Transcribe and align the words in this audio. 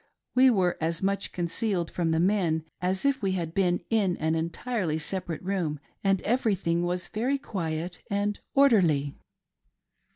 We 0.33 0.49
were 0.49 0.77
as 0.81 1.03
much 1.03 1.31
concealed 1.31 1.91
from 1.91 2.09
the 2.09 2.19
men 2.19 2.63
as 2.81 3.05
if 3.05 3.21
we 3.21 3.33
had 3.33 3.53
been 3.53 3.81
in 3.91 4.17
an 4.17 4.33
entirely 4.33 4.97
separate 4.97 5.43
room, 5.43 5.79
and 6.03 6.23
everything 6.23 6.83
was 6.83 7.05
very 7.07 7.37
quiet 7.37 8.01
and 8.09 8.39
orderly. 8.55 9.13